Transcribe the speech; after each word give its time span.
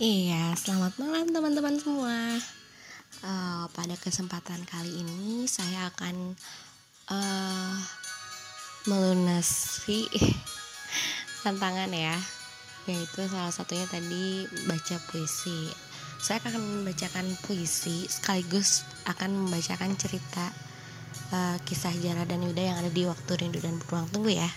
Iya, 0.00 0.56
selamat 0.56 0.96
malam 0.96 1.28
teman-teman 1.28 1.76
semua. 1.76 2.40
Uh, 3.20 3.68
pada 3.76 3.92
kesempatan 4.00 4.64
kali 4.64 5.04
ini 5.04 5.44
saya 5.44 5.92
akan 5.92 6.32
uh, 7.12 7.76
melunasi 8.88 10.08
tantangan 11.44 11.92
ya, 11.92 12.16
yaitu 12.88 13.28
salah 13.28 13.52
satunya 13.52 13.84
tadi 13.92 14.48
baca 14.64 14.96
puisi. 15.12 15.68
Saya 16.16 16.40
akan 16.48 16.56
membacakan 16.56 17.36
puisi 17.44 18.08
sekaligus 18.08 18.88
akan 19.04 19.36
membacakan 19.36 20.00
cerita 20.00 20.48
uh, 21.28 21.60
kisah 21.68 21.92
Jara 22.00 22.24
dan 22.24 22.40
Yuda 22.40 22.72
yang 22.72 22.80
ada 22.80 22.88
di 22.88 23.04
waktu 23.04 23.36
rindu 23.36 23.60
dan 23.60 23.76
beruang 23.76 24.08
tunggu 24.08 24.32
ya. 24.32 24.48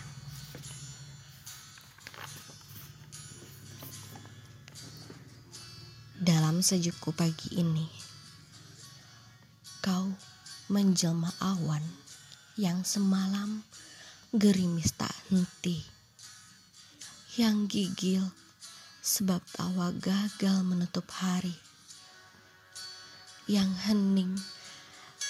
Sejukku 6.63 7.11
pagi 7.11 7.59
ini, 7.59 7.83
kau 9.83 10.07
menjelma 10.71 11.27
awan 11.43 11.83
yang 12.55 12.87
semalam 12.87 13.67
gerimis 14.31 14.95
tak 14.95 15.11
henti, 15.27 15.83
yang 17.35 17.67
gigil 17.67 18.23
sebab 19.03 19.43
tawa 19.51 19.91
gagal 19.99 20.63
menutup 20.63 21.03
hari, 21.11 21.51
yang 23.51 23.75
hening 23.83 24.31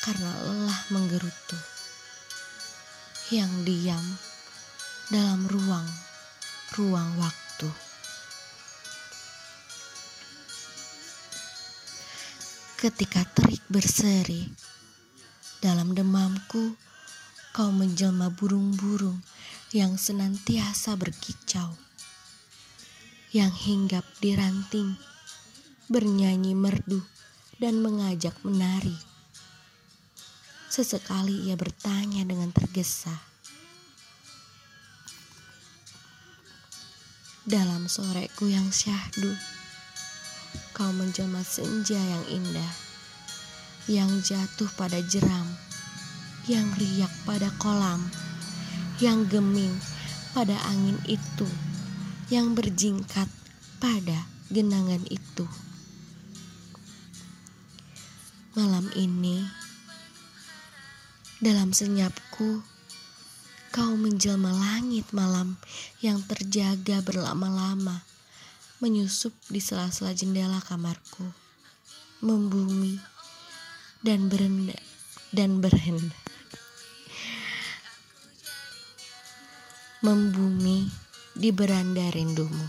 karena 0.05 0.31
lelah 0.45 0.81
menggerutu, 0.93 1.57
yang 3.33 3.49
diam 3.65 4.05
dalam 5.09 5.49
ruang 5.49 5.89
ruang 6.77 7.09
waktu. 7.17 7.92
Ketika 12.83 13.23
terik 13.31 13.63
berseri, 13.71 14.43
dalam 15.63 15.95
demamku 15.95 16.75
kau 17.55 17.71
menjelma 17.71 18.27
burung-burung 18.35 19.23
yang 19.71 19.95
senantiasa 19.95 20.99
berkicau, 20.99 21.79
yang 23.31 23.55
hinggap 23.55 24.03
di 24.19 24.35
ranting, 24.35 24.99
bernyanyi 25.87 26.59
merdu 26.59 26.99
dan 27.55 27.79
mengajak 27.79 28.35
menari. 28.43 28.99
Sesekali 30.67 31.47
ia 31.47 31.55
bertanya 31.55 32.27
dengan 32.27 32.51
tergesa. 32.51 33.15
Dalam 37.47 37.87
soreku 37.87 38.51
yang 38.51 38.67
syahdu, 38.75 39.31
kau 40.83 40.91
menjelma 40.91 41.39
senja 41.47 41.95
yang 41.95 42.27
indah, 42.27 42.71
yang 43.87 44.11
jatuh 44.19 44.67
pada 44.75 44.99
jeram, 45.07 45.47
yang 46.43 46.67
riak 46.75 47.07
pada 47.23 47.47
kolam, 47.55 48.03
yang 48.99 49.23
geming 49.31 49.71
pada 50.35 50.51
angin 50.67 50.99
itu, 51.07 51.47
yang 52.27 52.51
berjingkat 52.51 53.31
pada 53.79 54.27
genangan 54.51 54.99
itu. 55.07 55.47
Malam 58.59 58.91
ini, 58.99 59.47
dalam 61.39 61.71
senyapku, 61.71 62.59
kau 63.71 63.95
menjelma 63.95 64.51
langit 64.51 65.07
malam 65.15 65.55
yang 66.03 66.19
terjaga 66.27 66.99
berlama-lama 66.99 68.03
menyusup 68.83 69.31
di 69.47 69.63
sela-sela 69.63 70.11
jendela 70.11 70.59
kamarku, 70.59 71.23
membumi 72.19 72.99
dan 74.03 74.27
berenda 74.27 74.75
dan 75.31 75.63
berhenda. 75.63 76.19
Membumi 80.03 80.91
di 81.31 81.55
beranda 81.55 82.11
rindumu. 82.11 82.67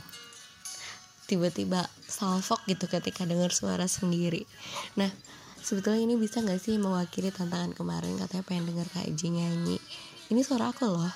Tiba-tiba 1.27 1.83
salfok 2.07 2.63
gitu 2.71 2.87
ketika 2.87 3.27
dengar 3.27 3.51
suara 3.51 3.91
sendiri. 3.91 4.47
Nah, 4.95 5.11
sebetulnya 5.59 6.07
ini 6.07 6.15
bisa 6.15 6.47
gak 6.47 6.63
sih 6.63 6.79
mewakili 6.79 7.35
tantangan 7.35 7.75
kemarin 7.75 8.15
katanya 8.23 8.47
pengen 8.47 8.71
denger 8.71 8.87
Kak 8.87 9.11
Eji 9.11 9.35
nyanyi. 9.35 9.83
Ini 10.31 10.41
suara 10.47 10.71
aku 10.71 10.87
loh. 10.87 11.15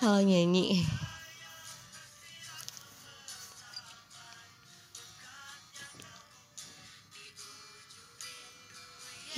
Kalau 0.00 0.24
nyanyi 0.24 0.80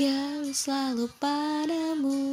yang 0.00 0.48
selalu 0.56 1.04
padamu. 1.20 2.24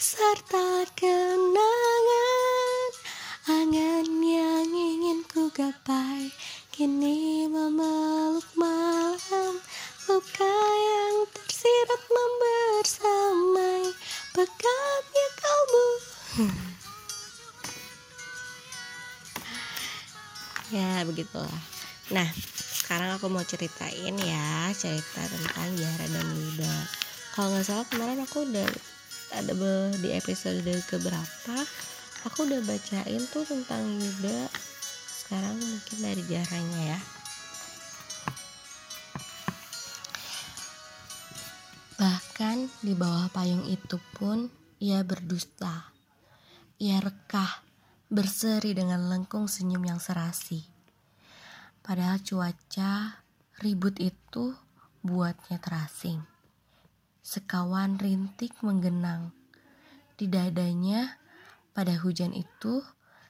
Serta 0.00 0.88
kenangan 0.96 2.90
angan 3.44 4.08
yang 4.24 4.72
ingin 4.72 5.20
ku 5.28 5.52
gapai 5.52 6.32
kini 6.72 7.44
memeluk 7.44 8.48
malam 8.56 9.60
luka 10.08 10.56
yang 10.80 11.28
tersirat 11.36 12.02
membersamai 12.08 13.84
pekatnya 14.32 15.28
kalbu. 15.36 15.88
ya 20.72 21.04
begitulah 21.04 21.75
nah 22.06 22.30
sekarang 22.86 23.18
aku 23.18 23.26
mau 23.26 23.42
ceritain 23.42 24.14
ya 24.14 24.70
cerita 24.70 25.26
tentang 25.26 25.74
Yara 25.74 26.06
dan 26.06 26.28
Yuda. 26.38 26.74
Kalau 27.34 27.50
nggak 27.50 27.66
salah 27.66 27.86
kemarin 27.90 28.22
aku 28.22 28.46
udah 28.46 28.70
ada 29.34 29.52
di 29.98 30.14
episode 30.14 30.62
keberapa 30.86 31.56
aku 32.22 32.46
udah 32.46 32.62
bacain 32.62 33.22
tuh 33.26 33.42
tentang 33.42 33.82
Yuda. 33.98 34.46
Sekarang 35.10 35.58
mungkin 35.58 35.98
dari 35.98 36.22
jaranya 36.30 36.80
ya. 36.94 37.00
Bahkan 41.98 42.86
di 42.86 42.94
bawah 42.94 43.26
payung 43.34 43.66
itu 43.66 43.98
pun 44.14 44.46
ia 44.78 45.02
berdusta. 45.02 45.90
Ia 46.78 47.02
rekah 47.02 47.66
berseri 48.14 48.78
dengan 48.78 49.10
lengkung 49.10 49.50
senyum 49.50 49.82
yang 49.82 49.98
serasi 49.98 50.75
Padahal 51.86 52.18
cuaca 52.18 53.22
ribut 53.62 54.02
itu 54.02 54.58
buatnya 55.06 55.62
terasing. 55.62 56.18
Sekawan 57.22 57.94
rintik 57.94 58.58
menggenang. 58.58 59.30
Di 60.18 60.26
dadanya 60.26 61.14
pada 61.70 61.94
hujan 61.94 62.34
itu 62.34 62.82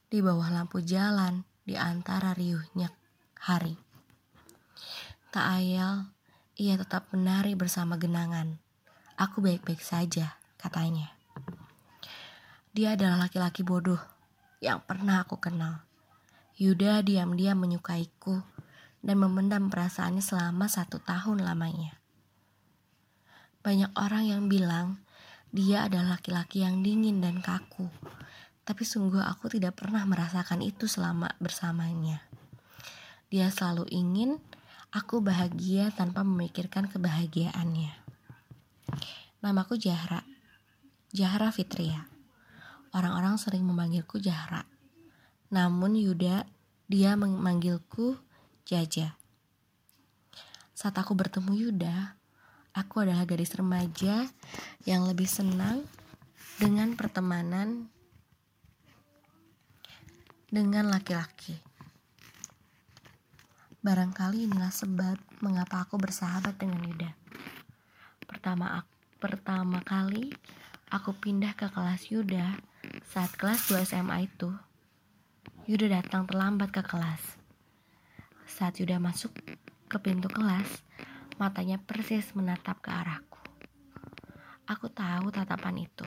di 0.08 0.24
bawah 0.24 0.48
lampu 0.48 0.80
jalan 0.80 1.44
di 1.68 1.76
antara 1.76 2.32
riuhnya 2.32 2.88
hari. 3.36 3.76
Tak 5.28 5.46
ayal, 5.60 6.08
ia 6.56 6.80
tetap 6.80 7.12
menari 7.12 7.52
bersama 7.52 8.00
genangan. 8.00 8.56
Aku 9.20 9.44
baik-baik 9.44 9.84
saja, 9.84 10.40
katanya. 10.56 11.12
Dia 12.72 12.96
adalah 12.96 13.28
laki-laki 13.28 13.60
bodoh 13.60 14.00
yang 14.64 14.80
pernah 14.80 15.20
aku 15.28 15.36
kenal. 15.36 15.85
Yuda 16.56 17.04
diam-diam 17.04 17.60
menyukaiku 17.60 18.40
dan 19.04 19.20
memendam 19.20 19.68
perasaannya 19.68 20.24
selama 20.24 20.72
satu 20.72 20.96
tahun 21.04 21.44
lamanya. 21.44 22.00
Banyak 23.60 23.92
orang 23.92 24.24
yang 24.24 24.42
bilang 24.48 24.96
dia 25.52 25.84
adalah 25.84 26.16
laki-laki 26.16 26.64
yang 26.64 26.80
dingin 26.80 27.20
dan 27.20 27.44
kaku, 27.44 27.92
tapi 28.64 28.88
sungguh 28.88 29.20
aku 29.20 29.52
tidak 29.52 29.76
pernah 29.76 30.00
merasakan 30.08 30.64
itu 30.64 30.88
selama 30.88 31.28
bersamanya. 31.44 32.24
Dia 33.28 33.52
selalu 33.52 33.92
ingin 33.92 34.40
aku 34.96 35.20
bahagia 35.20 35.92
tanpa 35.92 36.24
memikirkan 36.24 36.88
kebahagiaannya. 36.88 37.92
Namaku 39.44 39.76
Jahra, 39.76 40.24
Jahra 41.12 41.52
Fitria. 41.52 42.08
Orang-orang 42.96 43.36
sering 43.36 43.60
memanggilku 43.60 44.16
Jahra. 44.24 44.75
Namun 45.50 45.94
Yuda, 45.94 46.46
dia 46.90 47.14
memanggilku 47.14 48.18
Jaja. 48.66 49.14
Saat 50.74 50.98
aku 50.98 51.14
bertemu 51.14 51.54
Yuda, 51.54 52.18
aku 52.74 53.06
adalah 53.06 53.22
gadis 53.24 53.54
remaja 53.54 54.26
yang 54.84 55.06
lebih 55.06 55.30
senang 55.30 55.86
dengan 56.58 56.92
pertemanan 56.98 57.88
dengan 60.50 60.90
laki-laki. 60.90 61.58
Barangkali 63.82 64.50
inilah 64.50 64.74
sebab 64.74 65.14
mengapa 65.42 65.86
aku 65.86 65.94
bersahabat 65.94 66.58
dengan 66.58 66.82
Yuda. 66.82 67.10
Pertama 68.26 68.82
pertama 69.22 69.78
kali 69.86 70.34
aku 70.90 71.14
pindah 71.14 71.54
ke 71.54 71.70
kelas 71.70 72.10
Yuda 72.10 72.58
saat 73.06 73.30
kelas 73.38 73.70
2 73.70 73.86
SMA 73.86 74.26
itu, 74.26 74.50
Yuda 75.66 75.98
datang 75.98 76.30
terlambat 76.30 76.70
ke 76.70 76.78
kelas. 76.78 77.18
Saat 78.46 78.78
Yuda 78.78 79.02
masuk 79.02 79.34
ke 79.90 79.98
pintu 79.98 80.30
kelas, 80.30 80.86
matanya 81.42 81.82
persis 81.82 82.22
menatap 82.38 82.78
ke 82.78 82.94
arahku. 82.94 83.42
Aku 84.70 84.86
tahu 84.86 85.34
tatapan 85.34 85.82
itu. 85.82 86.06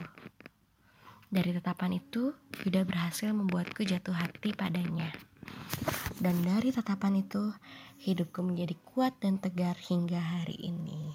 Dari 1.28 1.52
tatapan 1.52 2.00
itu, 2.00 2.32
Yuda 2.64 2.88
berhasil 2.88 3.36
membuatku 3.36 3.84
jatuh 3.84 4.16
hati 4.16 4.56
padanya. 4.56 5.12
Dan 6.16 6.40
dari 6.40 6.72
tatapan 6.72 7.20
itu, 7.20 7.52
hidupku 8.00 8.40
menjadi 8.40 8.80
kuat 8.80 9.20
dan 9.20 9.36
tegar 9.36 9.76
hingga 9.76 10.40
hari 10.40 10.56
ini. 10.56 11.12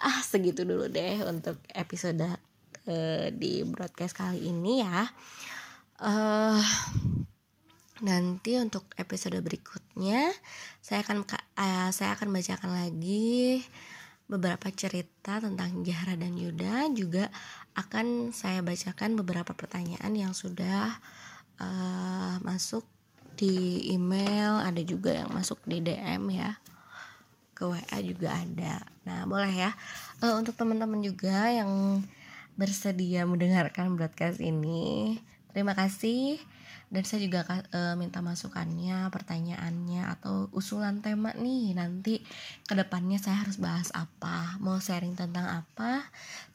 Ah, 0.00 0.24
segitu 0.24 0.64
dulu 0.64 0.88
deh 0.88 1.20
untuk 1.28 1.60
episode 1.76 2.24
uh, 2.24 3.28
di 3.36 3.60
broadcast 3.68 4.16
kali 4.16 4.48
ini 4.48 4.80
ya. 4.80 5.12
Uh, 6.00 6.64
nanti 8.02 8.58
untuk 8.58 8.90
episode 8.98 9.38
berikutnya 9.38 10.34
saya 10.82 11.06
akan 11.06 11.22
uh, 11.54 11.90
saya 11.94 12.18
akan 12.18 12.34
bacakan 12.34 12.74
lagi 12.74 13.62
beberapa 14.26 14.72
cerita 14.72 15.38
tentang 15.38 15.84
Jahra 15.86 16.18
dan 16.18 16.34
Yuda. 16.34 16.90
Juga 16.96 17.30
akan 17.78 18.34
saya 18.34 18.64
bacakan 18.64 19.14
beberapa 19.20 19.52
pertanyaan 19.54 20.12
yang 20.16 20.32
sudah 20.34 20.98
uh, 21.62 22.40
masuk 22.42 22.82
di 23.38 23.86
email. 23.92 24.58
Ada 24.64 24.82
juga 24.82 25.14
yang 25.14 25.30
masuk 25.30 25.62
di 25.68 25.78
DM 25.84 26.34
ya. 26.34 26.58
Ke 27.54 27.70
WA 27.70 27.98
juga 28.02 28.34
ada. 28.34 28.82
Nah 29.06 29.28
boleh 29.28 29.54
ya. 29.54 29.70
Uh, 30.18 30.34
untuk 30.40 30.58
teman-teman 30.58 30.98
juga 31.04 31.52
yang 31.52 32.02
bersedia 32.54 33.26
mendengarkan 33.26 33.98
broadcast 33.98 34.38
ini 34.38 35.18
terima 35.50 35.74
kasih 35.74 36.38
dan 36.88 37.02
saya 37.02 37.24
juga 37.26 37.44
e, 37.74 37.98
minta 37.98 38.24
masukannya, 38.24 39.10
pertanyaannya 39.12 40.02
atau 40.18 40.48
usulan 40.54 41.02
tema 41.04 41.34
nih 41.36 41.74
nanti 41.76 42.22
ke 42.64 42.74
depannya 42.74 43.18
saya 43.20 43.42
harus 43.44 43.58
bahas 43.58 43.92
apa, 43.92 44.56
mau 44.62 44.80
sharing 44.80 45.14
tentang 45.18 45.44
apa, 45.44 46.06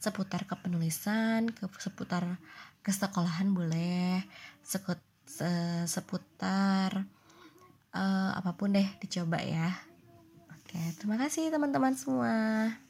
seputar 0.02 0.44
kepenulisan, 0.48 1.52
ke, 1.52 1.68
seputar 1.78 2.40
kesekolahan 2.80 3.52
boleh, 3.52 4.24
sekut, 4.64 4.98
se, 5.28 5.48
seputar 5.86 7.06
e, 7.94 8.02
apa 8.34 8.50
pun 8.58 8.74
deh 8.74 8.88
dicoba 8.98 9.38
ya. 9.44 9.70
Oke, 10.50 10.78
terima 10.98 11.18
kasih 11.18 11.50
teman-teman 11.50 11.94
semua. 11.94 12.89